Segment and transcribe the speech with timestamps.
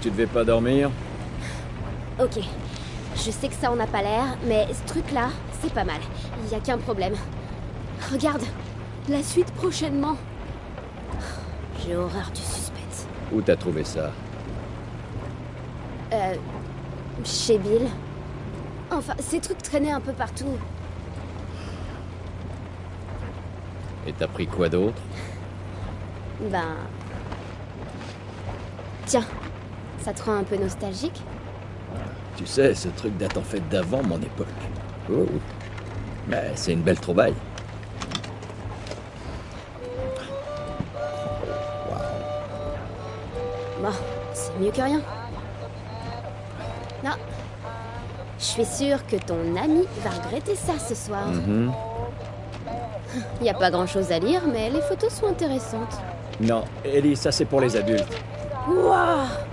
[0.00, 0.90] Tu devais pas dormir
[2.18, 2.38] Ok.
[3.16, 5.28] Je sais que ça en a pas l'air, mais ce truc-là,
[5.60, 6.00] c'est pas mal.
[6.44, 7.14] Il y a qu'un problème.
[8.10, 8.42] Regarde,
[9.08, 10.16] la suite prochainement.
[11.80, 13.06] J'ai horreur du suspense.
[13.32, 14.10] Où t'as trouvé ça?
[16.12, 16.34] Euh.
[17.24, 17.86] Chez Bill.
[18.90, 20.58] Enfin, ces trucs traînaient un peu partout.
[24.06, 25.00] Et t'as pris quoi d'autre?
[26.50, 26.76] Ben.
[29.06, 29.24] Tiens,
[30.04, 31.22] ça te rend un peu nostalgique
[32.36, 34.46] Tu sais, ce truc date en fait d'avant mon époque.
[35.10, 35.26] Oh.
[36.28, 37.34] Mais c'est une belle trouvaille.
[43.82, 43.90] Bon,
[44.34, 45.00] c'est mieux que rien.
[47.02, 47.12] Non.
[48.38, 51.28] Je suis sûre que ton ami va regretter ça ce soir.
[51.28, 51.72] Mhm.
[53.40, 55.98] Il y a pas grand chose à lire, mais les photos sont intéressantes.
[56.40, 58.08] Non, Ellie, ça c'est pour les adultes.
[58.68, 59.43] Waouh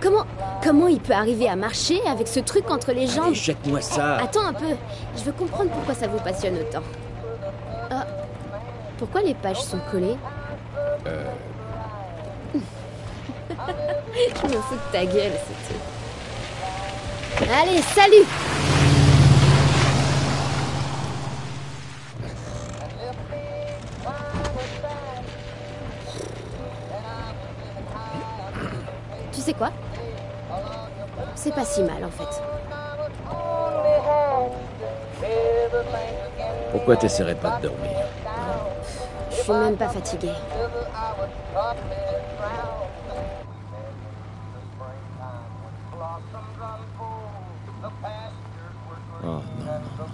[0.00, 0.24] Comment,
[0.62, 3.34] comment il peut arriver à marcher avec ce truc entre les jambes?
[3.34, 4.16] Jette-moi ça.
[4.16, 4.76] Attends un peu,
[5.16, 6.82] je veux comprendre pourquoi ça vous passionne autant.
[7.90, 8.06] Ah,
[8.98, 10.16] pourquoi les pages sont collées?
[11.06, 11.24] Euh,
[14.14, 15.80] Je me fous de ta gueule, c'est tout.
[17.52, 18.26] Allez, salut
[31.60, 32.42] pas si mal en fait.
[36.72, 37.90] Pourquoi t'essaierais pas de dormir
[39.30, 40.32] Je suis même pas fatiguée.
[49.22, 49.42] Oh non,
[49.98, 50.06] non.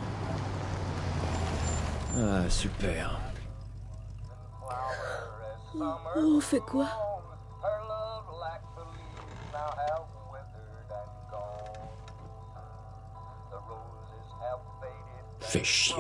[2.19, 3.21] Ah, super.
[6.17, 7.06] On fait quoi?
[15.63, 15.97] Chier.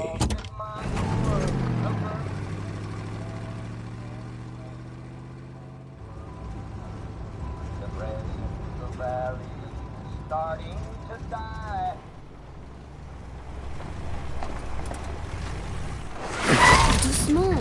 [17.02, 17.54] Doucement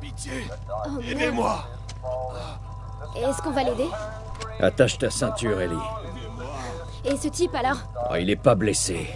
[0.00, 0.32] Pitié,
[0.68, 1.64] Oh, aidez-moi
[3.16, 3.88] Est-ce qu'on va l'aider?
[4.60, 5.76] Attache ta ceinture, Ellie.
[7.04, 7.76] Et ce type alors?
[8.10, 9.10] Oh, il est pas blessé.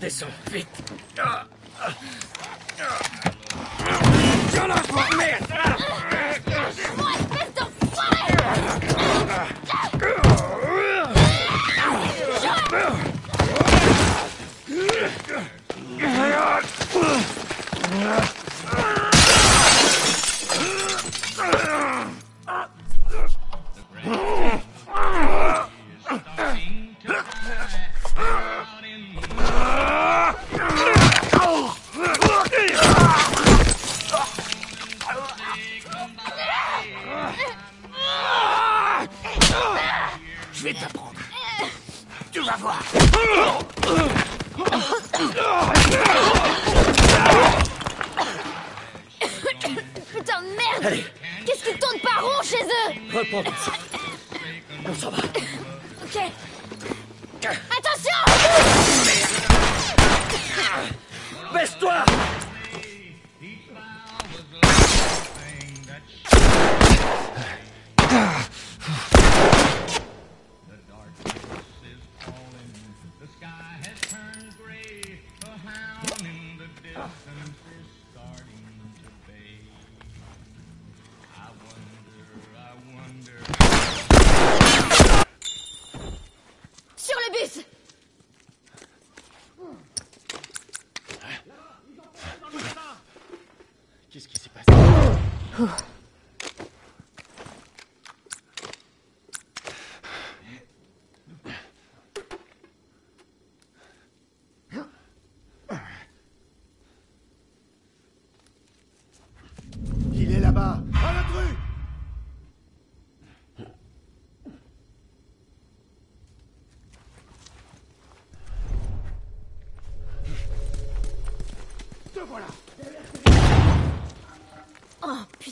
[0.00, 0.66] Descends, vite.
[4.50, 5.09] starting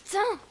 [0.08, 0.47] Putain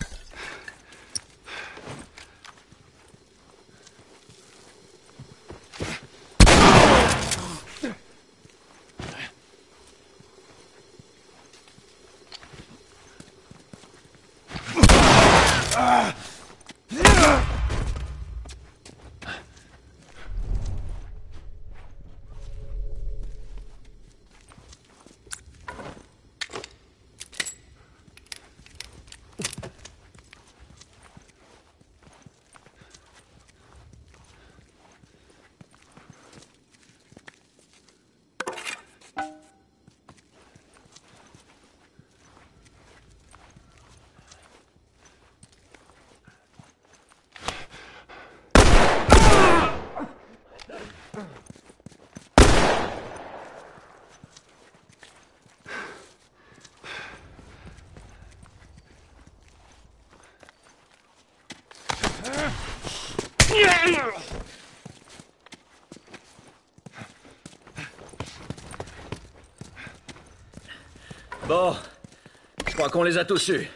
[72.88, 73.68] crois qu'on les a tous eus.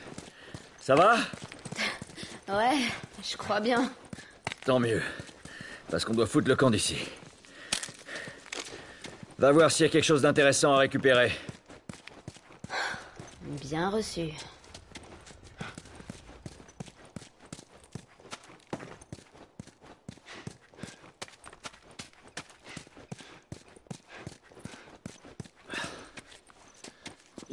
[0.79, 1.17] Ça va?
[2.47, 2.77] Ouais,
[3.23, 3.91] je crois bien.
[4.65, 5.01] Tant mieux.
[5.89, 6.97] Parce qu'on doit foutre le camp d'ici.
[9.37, 11.31] Va voir s'il y a quelque chose d'intéressant à récupérer.
[13.41, 14.29] Bien reçu.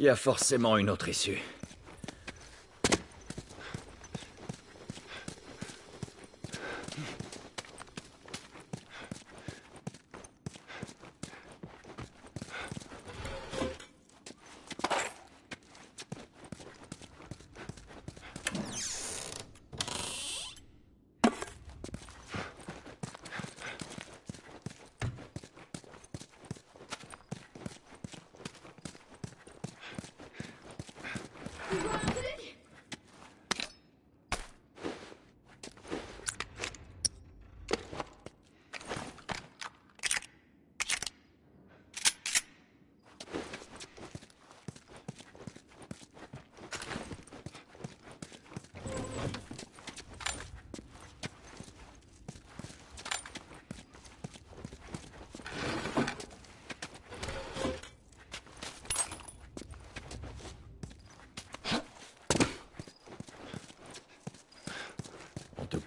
[0.09, 1.37] Il y a forcément une autre issue.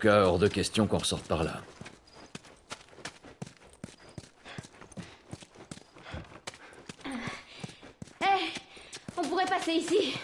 [0.03, 1.61] Cas, hors de question qu'on ressorte par là.
[8.21, 8.27] Hé
[9.17, 10.15] On pourrait passer ici.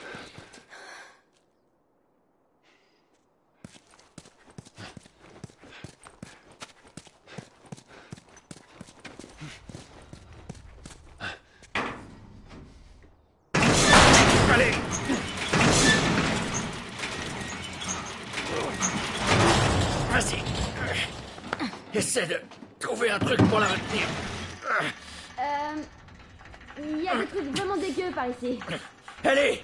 [14.50, 14.72] Allez
[20.10, 20.42] Vas-y
[22.08, 22.40] Essaie de
[22.80, 24.06] trouver un truc pour la retenir.
[24.80, 25.82] Euh...
[26.82, 28.58] Il y a des trucs vraiment dégueux par ici.
[29.22, 29.62] Allez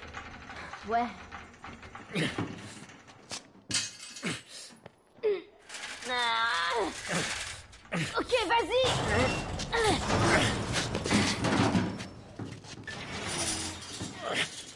[0.87, 1.05] Ouais.
[8.15, 8.83] Ok, vas-y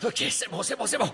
[0.07, 1.11] Ok, c'est bon, c'est bon, c'est bon.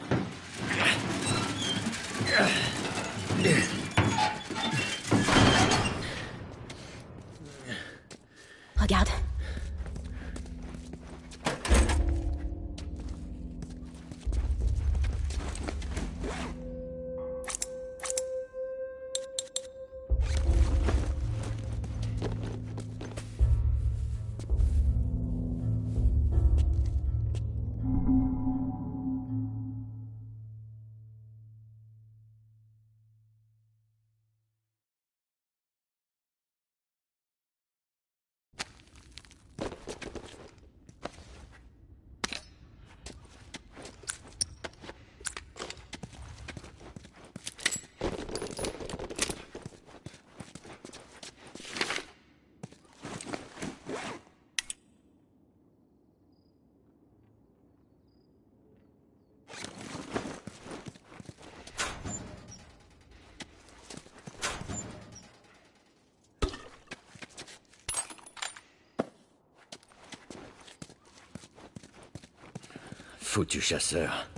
[73.35, 74.29] Foutu chasseur.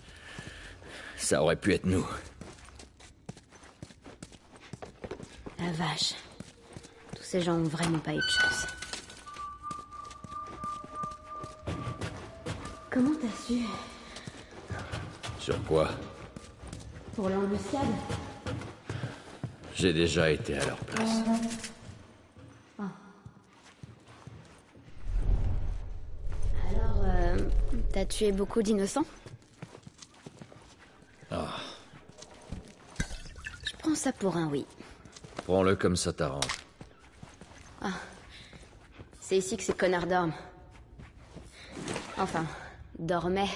[1.18, 2.04] Ça aurait pu être nous.
[5.60, 6.16] La vache.
[7.16, 8.66] Tous ces gens ont vraiment pas eu de chance.
[12.90, 13.60] Comment t'as su?
[15.42, 15.92] Sur quoi?
[17.16, 17.82] Pour l'embuscade
[19.76, 21.22] J'ai déjà été à leur place
[27.04, 27.38] euh,
[27.94, 29.06] t'as tué beaucoup d'innocents
[31.30, 31.58] Ah,
[33.64, 34.66] Je prends ça pour un oui.
[35.46, 36.42] prends-le comme ça t'arrange.
[39.22, 40.34] C'est ici que ces connards dorment.
[42.18, 42.46] Enfin,
[42.98, 43.50] dormaient.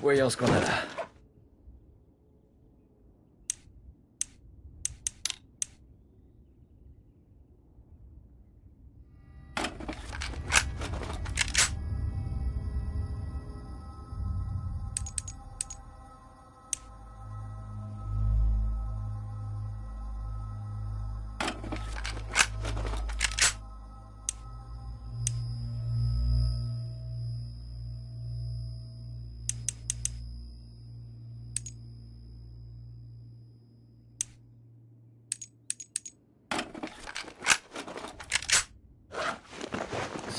[0.00, 0.46] Voyons ce qu'on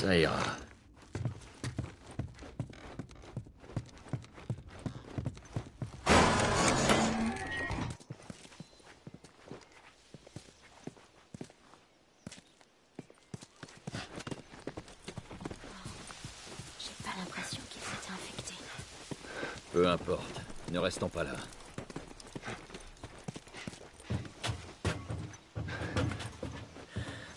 [0.08, 0.38] Ça ira.
[16.78, 18.54] J'ai pas l'impression qu'il s'était infecté.
[19.74, 20.40] Peu importe.
[20.72, 21.32] Ne restons pas là.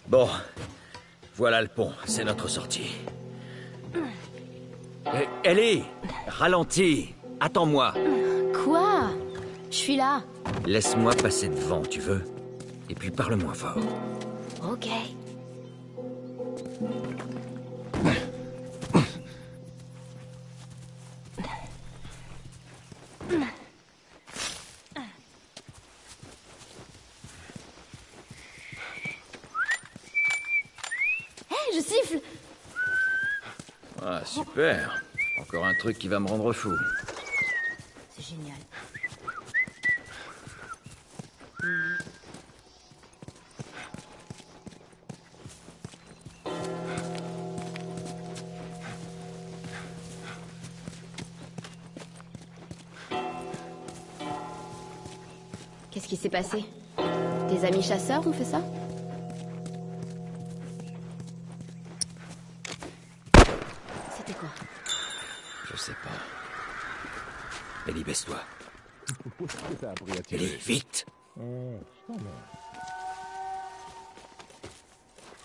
[0.07, 0.29] Bon.
[1.41, 1.91] Voilà le pont.
[2.05, 2.91] C'est notre sortie.
[3.95, 5.81] Eh, Ellie
[6.27, 7.95] Ralentis Attends-moi
[8.63, 9.09] Quoi?
[9.71, 10.21] Je suis là.
[10.67, 12.21] Laisse-moi passer devant, tu veux?
[12.91, 13.79] Et puis parle moins fort.
[14.71, 14.87] Ok.
[34.51, 35.01] Super.
[35.39, 36.73] Encore un truc qui va me rendre fou.
[38.15, 38.55] C'est génial.
[55.91, 56.65] Qu'est-ce qui s'est passé?
[57.49, 58.61] Tes amis chasseurs ont fait ça?
[70.31, 71.05] Ellie, vite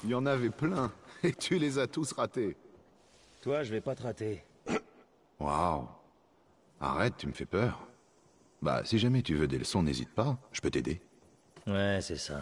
[0.04, 2.56] Il y en avait plein, et tu les as tous ratés.
[3.42, 4.44] Toi, je vais pas te rater.
[5.38, 5.88] Waouh.
[6.80, 7.86] Arrête, tu me fais peur.
[8.62, 11.00] Bah, si jamais tu veux des leçons, n'hésite pas, je peux t'aider.
[11.66, 12.40] Ouais, c'est ça.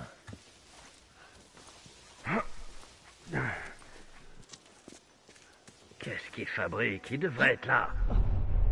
[5.99, 7.11] Qu'est-ce qu'il fabrique?
[7.11, 7.89] Il devrait être là.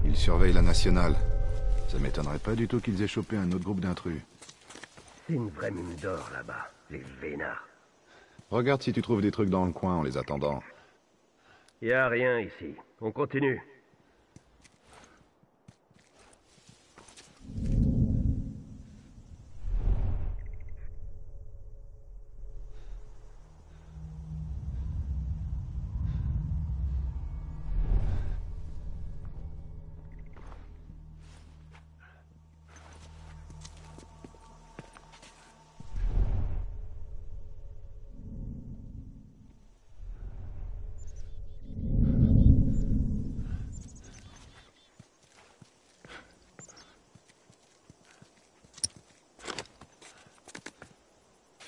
[0.05, 1.17] Ils surveillent la nationale.
[1.93, 4.23] Ça m'étonnerait pas du tout qu'ils aient chopé un autre groupe d'intrus.
[5.27, 7.69] C'est une vraie mine d'or là-bas, les vénards.
[8.49, 10.63] Regarde si tu trouves des trucs dans le coin en les attendant.
[11.83, 12.77] Y a rien ici.
[13.03, 13.61] On continue.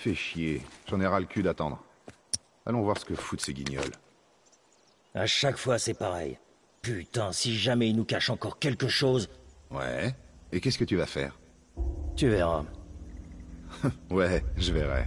[0.05, 1.83] Fais chier, j'en ai ras le cul d'attendre.
[2.67, 3.91] Allons voir ce que foutent ces guignols.
[5.15, 6.39] À chaque fois, c'est pareil.
[6.83, 9.31] Putain, si jamais il nous cache encore quelque chose,
[9.71, 10.15] Ouais.
[10.53, 11.41] Et qu'est-ce que tu vas faire?
[12.17, 12.67] Tu verras.
[14.11, 15.07] Ouais, je verrai.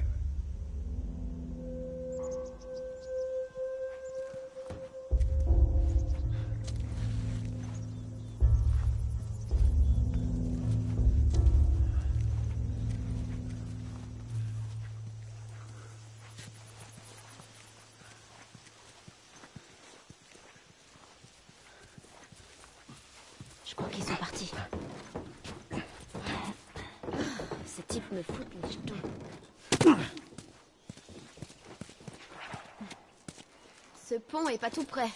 [34.59, 35.09] Pas tout près.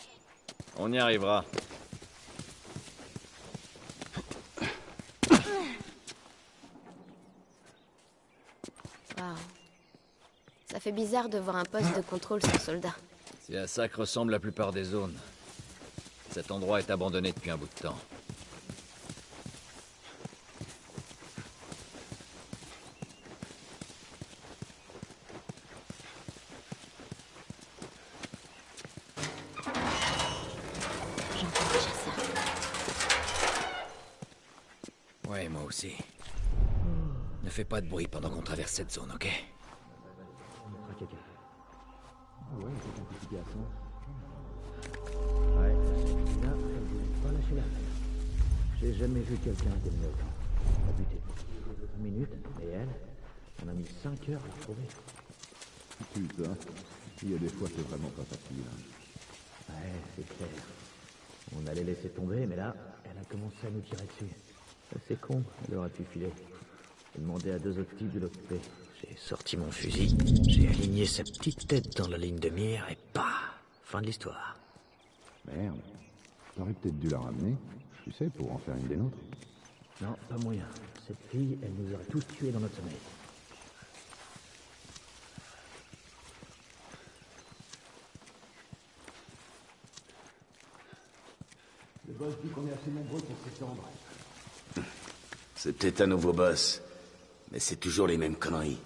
[0.78, 1.44] On y arrivera.
[10.68, 12.96] Ça fait bizarre de voir un poste de contrôle sans soldats.
[13.46, 15.18] C'est à ça que ressemble la plupart des zones.
[16.32, 17.98] Cet endroit est abandonné depuis un bout de temps.
[31.38, 32.12] J'entends déjà ça.
[35.30, 35.94] Ouais, moi aussi.
[37.44, 39.26] Ne fais pas de bruit pendant qu'on traverse cette zone, ok?
[39.26, 39.38] Ouais,
[46.44, 47.92] là, elle voulait pas lâcher l'affaire.
[48.82, 50.34] J'ai jamais vu quelqu'un t'aimer autant.
[50.90, 51.18] A buté.
[51.98, 52.90] 20 minutes, et elle,
[53.64, 54.88] on a mis 5 heures à la trouver.
[56.14, 56.54] Putain,
[57.24, 58.66] il y a des fois c'est vraiment pas facile.
[59.70, 60.50] Ouais, c'est clair.
[61.56, 62.76] On allait laisser tomber, mais là,
[63.06, 64.36] elle a commencé à nous tirer dessus.
[65.12, 66.32] C'est con, elle aurait pu filer.
[67.14, 68.62] J'ai demandé à deux autres types de l'occuper.
[69.02, 70.16] J'ai sorti mon fusil,
[70.48, 73.34] j'ai aligné sa petite tête dans la ligne de mire et pas
[73.84, 74.56] Fin de l'histoire.
[75.46, 75.82] Merde.
[76.58, 77.58] J'aurais peut-être dû la ramener,
[78.06, 79.18] tu sais, pour en faire une des nôtres.
[80.02, 80.66] Non, pas moyen.
[81.06, 82.96] Cette fille, elle nous aurait tous tués dans notre sommeil.
[92.08, 93.90] Le boss dit qu'on est assez nombreux pour s'étendre.
[95.64, 96.82] C'est peut-être un nouveau boss,
[97.52, 98.80] mais c'est toujours les mêmes conneries.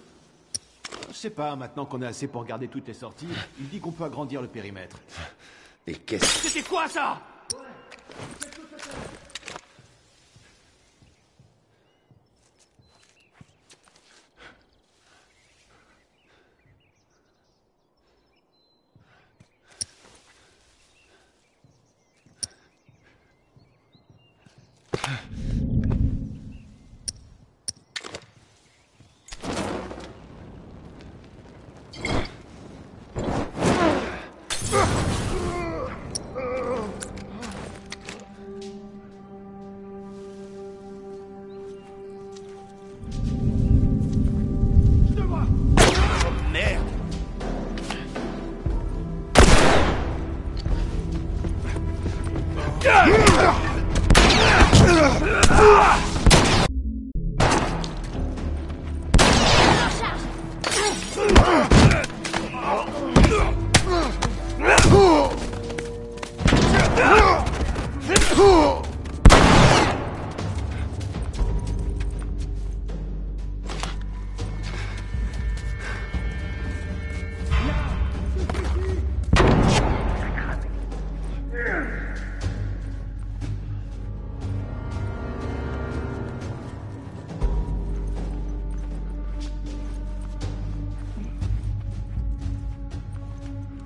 [1.08, 3.26] Je sais pas, maintenant qu'on est assez pour garder toutes les sorties,
[3.58, 4.98] il dit qu'on peut agrandir le périmètre.
[5.86, 7.18] Et qu'est-ce C'était quoi ça?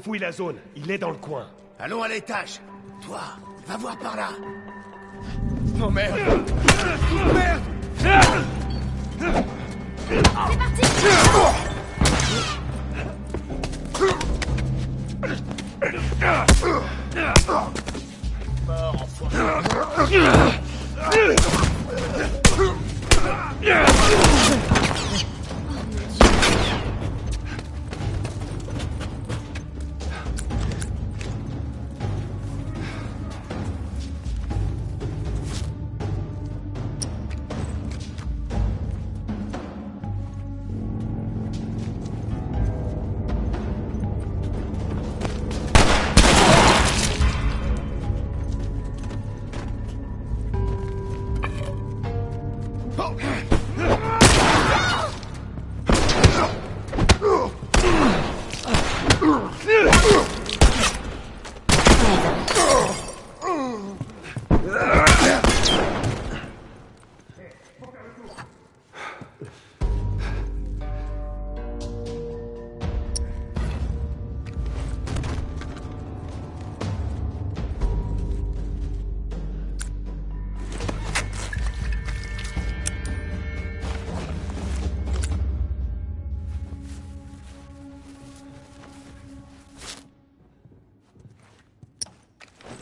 [0.00, 0.56] fouille la zone.
[0.76, 1.46] Il est dans le coin.
[1.78, 2.60] Allons à l'étage.
[3.06, 3.20] Toi,
[3.66, 4.28] va voir par là.
[5.82, 6.18] Oh merde
[10.08, 10.82] C'est parti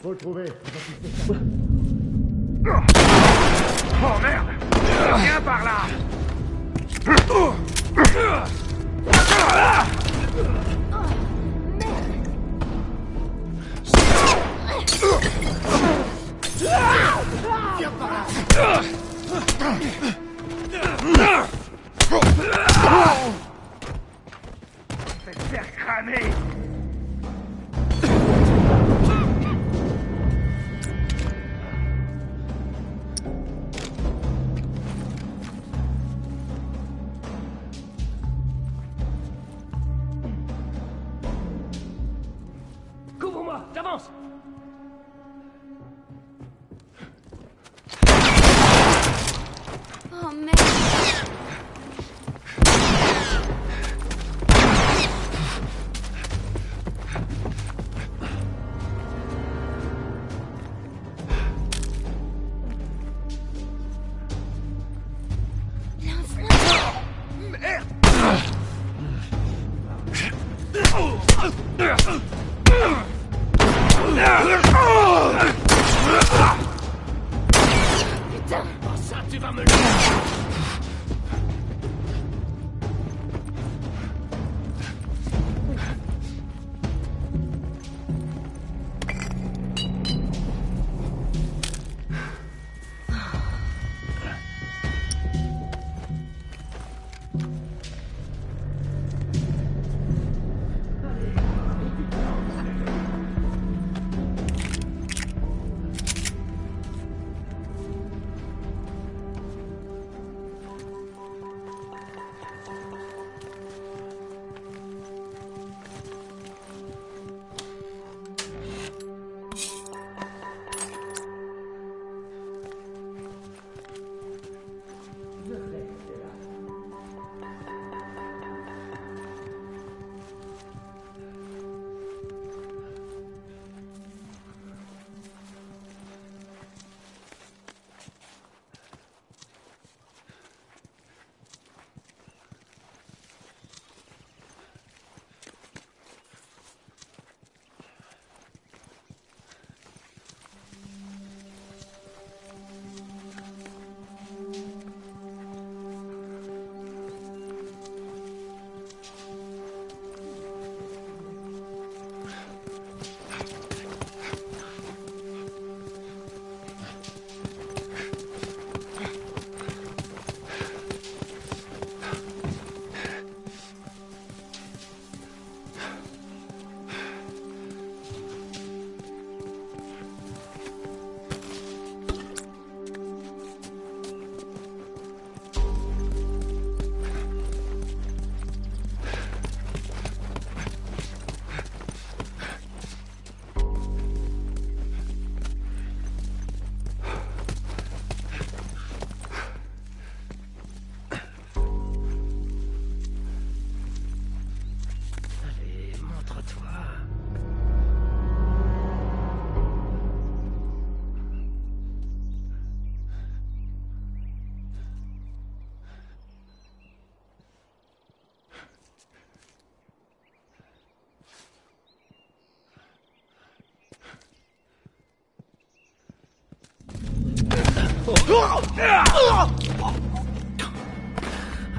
[0.09, 0.47] Faut le trouver.
[2.66, 4.47] Oh merde
[5.21, 5.85] Viens par là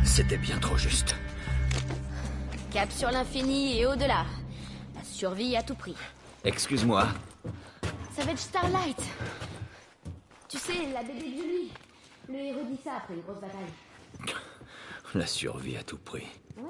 [0.04, 1.15] C'était bien trop juste.
[2.72, 4.26] Cap sur l'infini et au-delà.
[4.96, 5.96] La survie à tout prix.
[6.44, 7.08] Excuse-moi.
[8.15, 9.02] Savage Starlight
[10.48, 11.72] Tu sais, la bébé de Julie.
[12.28, 14.36] Le héros dit ça après une grosse bataille.
[15.15, 16.28] La survie à tout prix.
[16.58, 16.63] Ouais.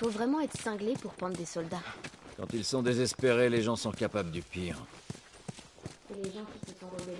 [0.00, 1.82] Faut vraiment être cinglé pour prendre des soldats.
[2.38, 4.78] Quand ils sont désespérés, les gens sont capables du pire.
[6.10, 7.18] Et les gens qui se sont rebellés.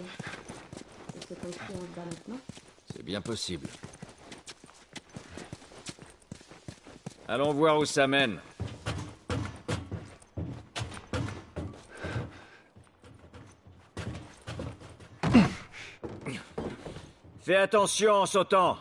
[1.15, 2.41] On se bat maintenant
[2.91, 3.69] C'est bien possible.
[7.29, 8.41] Allons voir où ça mène.
[17.43, 18.79] Fais attention en sautant.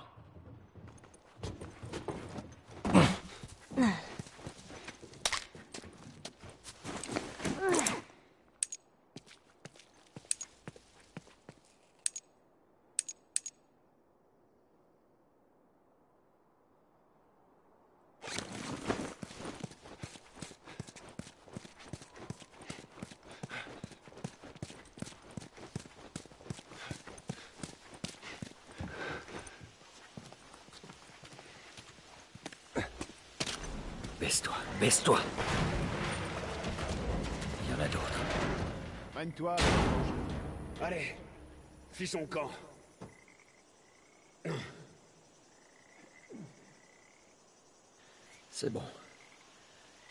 [34.20, 35.20] Baisse-toi, baisse-toi.
[37.64, 38.20] Il y en a d'autres.
[39.16, 39.56] Mène-toi.
[40.82, 41.16] Allez,
[41.94, 42.52] fis son camp.
[48.50, 48.84] C'est bon.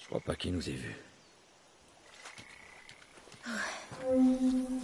[0.01, 0.97] Je crois pas qu'il nous ait vus.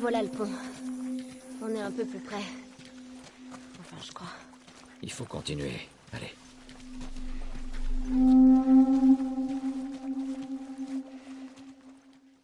[0.00, 0.50] Voilà le pont.
[1.62, 2.42] On est un peu plus près.
[3.80, 4.28] Enfin, je crois.
[5.00, 5.88] Il faut continuer.
[6.12, 6.34] Allez.